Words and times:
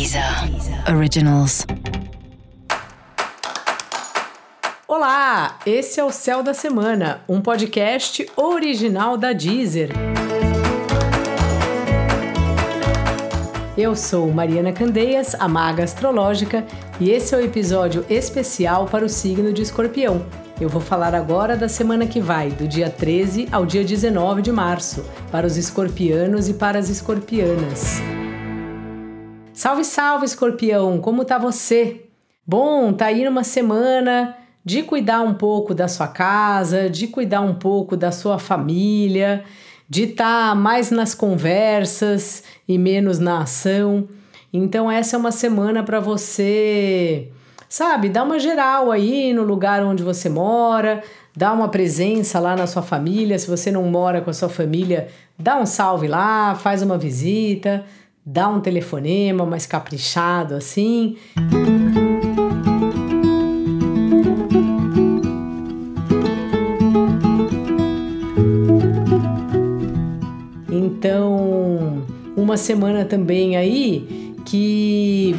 Deezer 0.00 0.24
Originals. 0.96 1.66
Olá, 4.88 5.58
esse 5.66 6.00
é 6.00 6.04
o 6.04 6.10
Céu 6.10 6.42
da 6.42 6.54
Semana, 6.54 7.20
um 7.28 7.42
podcast 7.42 8.26
original 8.34 9.18
da 9.18 9.34
Deezer. 9.34 9.90
Eu 13.76 13.94
sou 13.94 14.32
Mariana 14.32 14.72
Candeias, 14.72 15.34
a 15.34 15.46
maga 15.46 15.84
astrológica, 15.84 16.64
e 16.98 17.10
esse 17.10 17.34
é 17.34 17.36
o 17.36 17.44
episódio 17.44 18.02
especial 18.08 18.86
para 18.86 19.04
o 19.04 19.08
signo 19.08 19.52
de 19.52 19.60
Escorpião. 19.60 20.24
Eu 20.58 20.70
vou 20.70 20.80
falar 20.80 21.14
agora 21.14 21.58
da 21.58 21.68
semana 21.68 22.06
que 22.06 22.22
vai, 22.22 22.48
do 22.50 22.66
dia 22.66 22.88
13 22.88 23.48
ao 23.52 23.66
dia 23.66 23.84
19 23.84 24.40
de 24.40 24.50
março, 24.50 25.04
para 25.30 25.46
os 25.46 25.58
escorpianos 25.58 26.48
e 26.48 26.54
para 26.54 26.78
as 26.78 26.88
escorpianas. 26.88 28.00
Salve, 29.60 29.84
salve, 29.84 30.24
escorpião! 30.24 30.98
Como 31.02 31.22
tá 31.22 31.36
você? 31.36 32.06
Bom, 32.46 32.94
tá 32.94 33.04
aí 33.04 33.22
numa 33.26 33.44
semana 33.44 34.34
de 34.64 34.82
cuidar 34.82 35.20
um 35.20 35.34
pouco 35.34 35.74
da 35.74 35.86
sua 35.86 36.08
casa, 36.08 36.88
de 36.88 37.06
cuidar 37.06 37.42
um 37.42 37.52
pouco 37.52 37.94
da 37.94 38.10
sua 38.10 38.38
família, 38.38 39.44
de 39.86 40.04
estar 40.04 40.48
tá 40.48 40.54
mais 40.54 40.90
nas 40.90 41.14
conversas 41.14 42.42
e 42.66 42.78
menos 42.78 43.18
na 43.18 43.42
ação. 43.42 44.08
Então, 44.50 44.90
essa 44.90 45.16
é 45.16 45.18
uma 45.18 45.30
semana 45.30 45.82
para 45.82 46.00
você, 46.00 47.28
sabe, 47.68 48.08
dar 48.08 48.22
uma 48.22 48.38
geral 48.38 48.90
aí 48.90 49.34
no 49.34 49.42
lugar 49.42 49.84
onde 49.84 50.02
você 50.02 50.30
mora, 50.30 51.02
dar 51.36 51.52
uma 51.52 51.68
presença 51.68 52.40
lá 52.40 52.56
na 52.56 52.66
sua 52.66 52.80
família. 52.80 53.38
Se 53.38 53.46
você 53.46 53.70
não 53.70 53.82
mora 53.82 54.22
com 54.22 54.30
a 54.30 54.32
sua 54.32 54.48
família, 54.48 55.08
dá 55.38 55.58
um 55.58 55.66
salve 55.66 56.08
lá, 56.08 56.54
faz 56.54 56.80
uma 56.80 56.96
visita 56.96 57.84
dá 58.32 58.48
um 58.48 58.60
telefonema 58.60 59.44
mais 59.44 59.66
caprichado 59.66 60.54
assim. 60.54 61.16
Então, 70.70 72.04
uma 72.36 72.56
semana 72.56 73.04
também 73.04 73.56
aí 73.56 74.36
que 74.44 75.34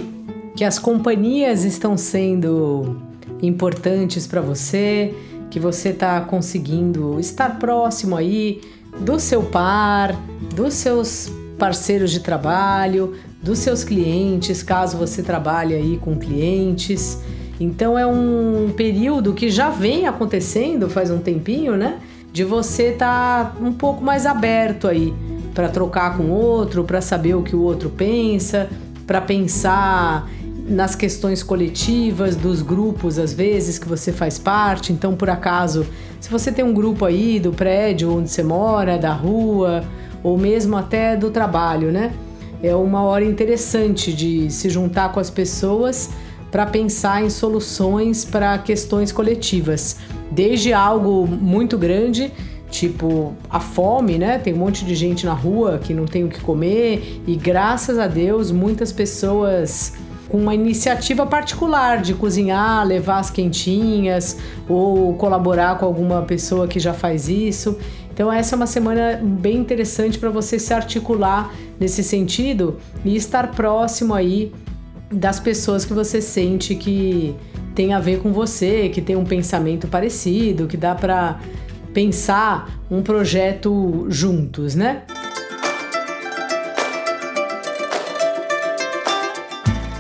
que 0.58 0.66
as 0.66 0.78
companhias 0.78 1.64
estão 1.64 1.96
sendo 1.96 2.98
importantes 3.42 4.28
para 4.28 4.42
você, 4.42 5.16
que 5.50 5.60
você 5.60 5.90
está 5.90 6.20
conseguindo 6.22 7.20
estar 7.20 7.58
próximo 7.58 8.18
aí 8.18 8.62
do 9.00 9.18
seu 9.18 9.44
par, 9.44 10.14
dos 10.54 10.74
seus 10.74 11.32
parceiros 11.62 12.10
de 12.10 12.22
trabalho, 12.22 13.14
dos 13.40 13.60
seus 13.60 13.84
clientes, 13.84 14.64
caso 14.64 14.98
você 14.98 15.22
trabalhe 15.22 15.76
aí 15.76 16.00
com 16.02 16.18
clientes. 16.18 17.20
Então 17.60 18.00
é 18.00 18.04
um 18.04 18.74
período 18.76 19.32
que 19.36 19.48
já 19.48 19.70
vem 19.70 20.08
acontecendo 20.08 20.90
faz 20.90 21.12
um 21.12 21.20
tempinho, 21.20 21.78
né? 21.78 22.00
De 22.34 22.44
você 22.44 22.86
estar 22.86 23.54
tá 23.54 23.64
um 23.64 23.72
pouco 23.72 24.04
mais 24.04 24.26
aberto 24.26 24.88
aí 24.88 25.14
para 25.54 25.70
trocar 25.70 26.18
com 26.18 26.24
o 26.24 26.32
outro, 26.32 26.84
para 26.84 27.00
saber 27.00 27.36
o 27.36 27.44
que 27.44 27.56
o 27.56 27.62
outro 27.62 27.92
pensa, 27.92 28.68
para 29.06 29.22
pensar 29.22 30.28
nas 30.68 30.96
questões 30.96 31.44
coletivas 31.44 32.36
dos 32.36 32.64
grupos, 32.64 33.20
às 33.20 33.34
vezes, 33.34 33.78
que 33.78 33.88
você 33.88 34.12
faz 34.12 34.40
parte. 34.40 34.92
Então, 34.92 35.14
por 35.14 35.30
acaso, 35.30 35.86
se 36.20 36.28
você 36.28 36.52
tem 36.52 36.66
um 36.66 36.74
grupo 36.74 37.06
aí 37.06 37.40
do 37.40 37.52
prédio 37.52 38.18
onde 38.18 38.32
você 38.32 38.42
mora, 38.42 38.98
da 38.98 39.14
rua, 39.14 39.84
ou 40.24 40.38
mesmo 40.38 40.78
até 40.78 41.16
do 41.16 41.30
trabalho, 41.30 41.92
né? 41.92 42.14
É 42.64 42.76
uma 42.76 43.02
hora 43.04 43.26
interessante 43.26 44.14
de 44.14 44.52
se 44.52 44.70
juntar 44.70 45.12
com 45.12 45.20
as 45.20 45.30
pessoas 45.30 46.12
para 46.52 46.66
pensar 46.66 47.24
em 47.24 47.30
soluções 47.30 48.26
para 48.26 48.58
questões 48.58 49.12
coletivas, 49.12 49.98
desde 50.30 50.74
algo 50.74 51.26
muito 51.26 51.78
grande, 51.78 52.32
tipo 52.70 53.34
a 53.50 53.60
fome, 53.60 54.18
né? 54.18 54.38
Tem 54.38 54.54
um 54.54 54.58
monte 54.58 54.86
de 54.86 54.94
gente 54.94 55.26
na 55.26 55.34
rua 55.34 55.80
que 55.82 55.94
não 55.94 56.06
tem 56.06 56.24
o 56.24 56.30
que 56.30 56.40
comer 56.42 57.22
e 57.26 57.36
graças 57.36 57.98
a 57.98 58.08
Deus 58.08 58.52
muitas 58.52 58.92
pessoas 58.92 59.94
com 60.32 60.38
uma 60.38 60.56
iniciativa 60.56 61.26
particular 61.26 62.02
de 62.02 62.14
cozinhar, 62.14 62.88
levar 62.88 63.20
as 63.20 63.30
quentinhas 63.30 64.38
ou 64.68 65.14
colaborar 65.16 65.78
com 65.78 65.86
alguma 65.86 66.22
pessoa 66.22 66.70
que 66.70 66.80
já 66.80 66.94
faz 66.94 67.28
isso. 67.28 67.78
Então 68.14 68.32
essa 68.32 68.56
é 68.56 68.58
uma 68.58 68.68
semana 68.68 69.20
bem 69.22 69.58
interessante 69.58 70.20
para 70.20 70.30
você 70.30 70.60
se 70.60 70.74
articular 70.74 71.54
nesse 71.80 72.04
sentido 72.04 72.78
e 73.04 73.16
estar 73.16 73.52
próximo 73.52 74.14
aí 74.14 74.52
das 75.12 75.40
pessoas 75.40 75.84
que 75.84 75.94
você 75.94 76.22
sente 76.22 76.76
que 76.76 77.36
tem 77.76 77.94
a 77.94 78.00
ver 78.00 78.20
com 78.20 78.32
você, 78.32 78.90
que 78.90 79.02
tem 79.02 79.16
um 79.16 79.26
pensamento 79.26 79.88
parecido, 79.88 80.68
que 80.68 80.78
dá 80.78 80.94
para 80.94 81.40
pensar 81.94 82.70
um 82.90 83.02
projeto 83.02 84.06
juntos, 84.10 84.76
né? 84.76 85.04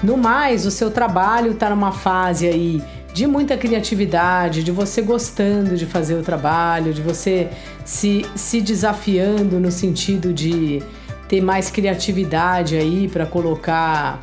No 0.04 0.18
mais, 0.18 0.66
o 0.66 0.72
seu 0.72 0.90
trabalho 0.90 1.52
está 1.52 1.70
numa 1.70 1.92
fase 1.92 2.48
aí 2.48 2.82
de 3.14 3.28
muita 3.28 3.58
criatividade, 3.58 4.64
de 4.64 4.72
você 4.72 5.02
gostando 5.02 5.76
de 5.76 5.86
fazer 5.86 6.16
o 6.16 6.22
trabalho, 6.22 6.94
de 6.94 7.02
você 7.02 7.50
se, 7.84 8.26
se 8.36 8.62
desafiando 8.62 9.60
no 9.60 9.72
sentido 9.72 10.34
de 10.34 10.82
ter 11.28 11.42
mais 11.42 11.70
criatividade 11.70 12.76
aí 12.76 13.08
para 13.08 13.26
colocar 13.26 14.20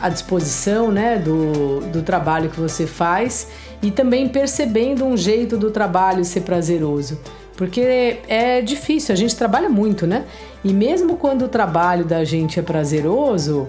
à 0.00 0.08
disposição 0.08 0.90
né, 0.90 1.16
do, 1.16 1.80
do 1.92 2.02
trabalho 2.02 2.50
que 2.50 2.60
você 2.60 2.86
faz 2.86 3.48
e 3.80 3.90
também 3.90 4.28
percebendo 4.28 5.04
um 5.04 5.16
jeito 5.16 5.56
do 5.56 5.70
trabalho 5.70 6.24
ser 6.24 6.40
prazeroso. 6.40 7.20
Porque 7.56 8.18
é 8.26 8.60
difícil, 8.60 9.12
a 9.12 9.16
gente 9.16 9.36
trabalha 9.36 9.68
muito, 9.68 10.06
né? 10.06 10.24
E 10.64 10.72
mesmo 10.72 11.16
quando 11.16 11.42
o 11.42 11.48
trabalho 11.48 12.04
da 12.04 12.24
gente 12.24 12.58
é 12.58 12.62
prazeroso, 12.62 13.68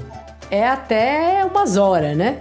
é 0.49 0.67
até 0.67 1.45
umas 1.45 1.77
horas, 1.77 2.15
né? 2.15 2.39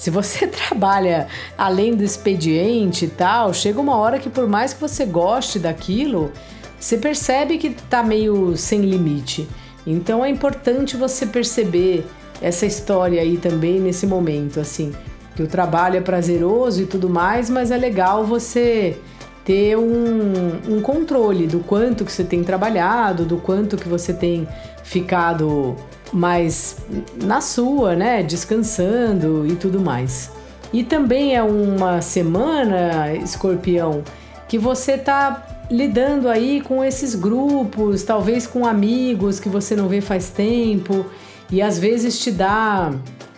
Se 0.00 0.08
você 0.08 0.46
trabalha 0.48 1.28
além 1.58 1.94
do 1.94 2.02
expediente 2.02 3.04
e 3.04 3.08
tal, 3.08 3.52
chega 3.52 3.78
uma 3.78 3.96
hora 3.96 4.18
que 4.18 4.30
por 4.30 4.48
mais 4.48 4.72
que 4.72 4.80
você 4.80 5.04
goste 5.04 5.58
daquilo, 5.58 6.32
você 6.78 6.96
percebe 6.96 7.58
que 7.58 7.68
tá 7.68 8.02
meio 8.02 8.56
sem 8.56 8.80
limite. 8.80 9.46
Então 9.86 10.24
é 10.24 10.30
importante 10.30 10.96
você 10.96 11.26
perceber 11.26 12.06
essa 12.40 12.64
história 12.64 13.20
aí 13.20 13.36
também 13.36 13.78
nesse 13.78 14.06
momento, 14.06 14.58
assim, 14.58 14.90
que 15.36 15.42
o 15.42 15.46
trabalho 15.46 15.98
é 15.98 16.00
prazeroso 16.00 16.82
e 16.82 16.86
tudo 16.86 17.10
mais, 17.10 17.50
mas 17.50 17.70
é 17.70 17.76
legal 17.76 18.24
você 18.24 18.96
ter 19.44 19.76
um, 19.76 20.76
um 20.76 20.80
controle 20.80 21.46
do 21.46 21.60
quanto 21.60 22.06
que 22.06 22.12
você 22.12 22.24
tem 22.24 22.42
trabalhado, 22.42 23.26
do 23.26 23.36
quanto 23.36 23.76
que 23.76 23.88
você 23.88 24.14
tem 24.14 24.48
ficado 24.82 25.76
mais 26.12 26.76
na 27.22 27.40
sua, 27.40 27.94
né, 27.94 28.22
descansando 28.22 29.46
e 29.46 29.56
tudo 29.56 29.80
mais. 29.80 30.30
E 30.72 30.84
também 30.84 31.34
é 31.34 31.42
uma 31.42 32.00
semana, 32.00 33.14
escorpião, 33.14 34.02
que 34.48 34.58
você 34.58 34.96
tá 34.96 35.66
lidando 35.70 36.28
aí 36.28 36.60
com 36.60 36.84
esses 36.84 37.14
grupos, 37.14 38.02
talvez 38.02 38.46
com 38.46 38.66
amigos 38.66 39.38
que 39.38 39.48
você 39.48 39.76
não 39.76 39.88
vê 39.88 40.00
faz 40.00 40.30
tempo, 40.30 41.06
e 41.50 41.62
às 41.62 41.78
vezes 41.78 42.18
te 42.18 42.30
dá 42.30 42.92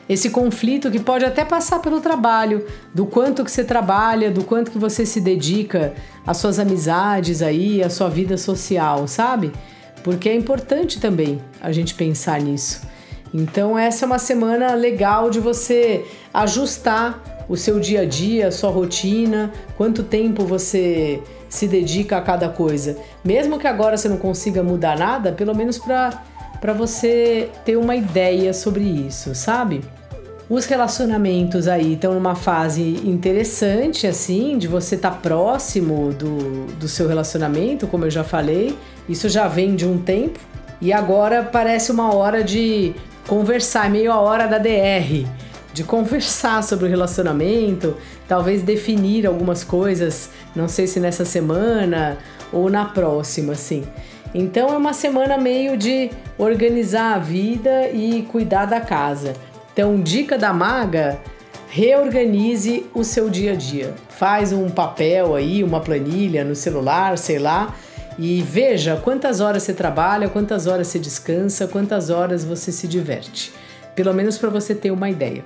esse 0.08 0.30
conflito 0.30 0.90
que 0.90 0.98
pode 0.98 1.24
até 1.24 1.44
passar 1.44 1.78
pelo 1.80 2.00
trabalho, 2.00 2.66
do 2.94 3.06
quanto 3.06 3.44
que 3.44 3.50
você 3.50 3.64
trabalha, 3.64 4.30
do 4.30 4.44
quanto 4.44 4.70
que 4.70 4.78
você 4.78 5.06
se 5.06 5.20
dedica 5.20 5.94
às 6.26 6.36
suas 6.38 6.58
amizades 6.58 7.40
aí, 7.40 7.82
à 7.82 7.88
sua 7.88 8.08
vida 8.08 8.36
social, 8.36 9.06
sabe? 9.06 9.52
Porque 10.02 10.28
é 10.28 10.34
importante 10.34 11.00
também 11.00 11.40
a 11.60 11.72
gente 11.72 11.94
pensar 11.94 12.40
nisso. 12.40 12.82
Então, 13.34 13.78
essa 13.78 14.04
é 14.04 14.06
uma 14.06 14.18
semana 14.18 14.74
legal 14.74 15.30
de 15.30 15.40
você 15.40 16.04
ajustar 16.34 17.44
o 17.48 17.56
seu 17.56 17.80
dia 17.80 18.02
a 18.02 18.04
dia, 18.04 18.48
a 18.48 18.52
sua 18.52 18.70
rotina, 18.70 19.50
quanto 19.76 20.02
tempo 20.02 20.44
você 20.44 21.22
se 21.48 21.66
dedica 21.66 22.16
a 22.16 22.20
cada 22.22 22.48
coisa. 22.48 22.96
Mesmo 23.24 23.58
que 23.58 23.66
agora 23.66 23.96
você 23.96 24.08
não 24.08 24.16
consiga 24.16 24.62
mudar 24.62 24.98
nada, 24.98 25.32
pelo 25.32 25.54
menos 25.54 25.78
para 25.78 26.72
você 26.72 27.50
ter 27.64 27.76
uma 27.76 27.96
ideia 27.96 28.52
sobre 28.52 28.84
isso, 28.84 29.34
sabe? 29.34 29.82
Os 30.50 30.66
relacionamentos 30.66 31.68
aí 31.68 31.94
estão 31.94 32.14
numa 32.14 32.34
fase 32.34 32.82
interessante, 33.04 34.06
assim, 34.06 34.58
de 34.58 34.66
você 34.68 34.96
estar 34.96 35.10
tá 35.10 35.16
próximo 35.16 36.12
do, 36.12 36.66
do 36.78 36.88
seu 36.88 37.08
relacionamento, 37.08 37.86
como 37.86 38.04
eu 38.04 38.10
já 38.10 38.24
falei. 38.24 38.76
Isso 39.08 39.28
já 39.28 39.48
vem 39.48 39.74
de 39.74 39.86
um 39.86 39.98
tempo. 39.98 40.38
E 40.80 40.92
agora 40.92 41.42
parece 41.44 41.92
uma 41.92 42.12
hora 42.12 42.42
de 42.42 42.92
conversar, 43.26 43.88
meio 43.88 44.10
a 44.10 44.18
hora 44.20 44.46
da 44.46 44.58
DR, 44.58 45.26
de 45.72 45.84
conversar 45.84 46.62
sobre 46.62 46.86
o 46.86 46.88
relacionamento, 46.88 47.96
talvez 48.26 48.62
definir 48.62 49.26
algumas 49.26 49.62
coisas, 49.62 50.30
não 50.56 50.66
sei 50.66 50.88
se 50.88 50.98
nessa 50.98 51.24
semana 51.24 52.18
ou 52.52 52.68
na 52.68 52.84
próxima, 52.84 53.52
assim. 53.52 53.84
Então 54.34 54.70
é 54.70 54.76
uma 54.76 54.92
semana 54.92 55.38
meio 55.38 55.76
de 55.76 56.10
organizar 56.36 57.14
a 57.14 57.18
vida 57.18 57.88
e 57.90 58.22
cuidar 58.30 58.66
da 58.66 58.80
casa. 58.80 59.34
Então, 59.72 60.00
dica 60.00 60.36
da 60.36 60.52
maga, 60.52 61.18
reorganize 61.68 62.84
o 62.92 63.02
seu 63.02 63.30
dia 63.30 63.52
a 63.52 63.56
dia. 63.56 63.94
Faz 64.10 64.52
um 64.52 64.68
papel 64.68 65.34
aí, 65.34 65.64
uma 65.64 65.80
planilha 65.80 66.44
no 66.44 66.54
celular, 66.54 67.16
sei 67.16 67.38
lá, 67.38 67.74
e 68.18 68.42
veja 68.42 69.00
quantas 69.02 69.40
horas 69.40 69.62
você 69.62 69.72
trabalha, 69.72 70.28
quantas 70.28 70.66
horas 70.66 70.88
você 70.88 70.98
descansa, 70.98 71.66
quantas 71.66 72.10
horas 72.10 72.44
você 72.44 72.70
se 72.70 72.86
diverte. 72.86 73.52
Pelo 73.94 74.12
menos 74.12 74.36
para 74.36 74.50
você 74.50 74.74
ter 74.74 74.90
uma 74.90 75.08
ideia. 75.08 75.44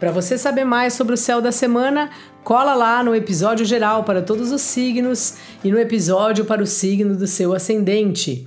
Para 0.00 0.10
você 0.10 0.36
saber 0.36 0.64
mais 0.64 0.92
sobre 0.92 1.14
o 1.14 1.16
céu 1.16 1.40
da 1.40 1.52
semana, 1.52 2.10
cola 2.44 2.74
lá 2.74 3.02
no 3.02 3.14
episódio 3.14 3.64
geral 3.64 4.04
para 4.04 4.20
todos 4.20 4.52
os 4.52 4.60
signos 4.60 5.34
e 5.64 5.70
no 5.70 5.78
episódio 5.78 6.44
para 6.44 6.62
o 6.62 6.66
signo 6.66 7.16
do 7.16 7.26
seu 7.26 7.54
ascendente. 7.54 8.46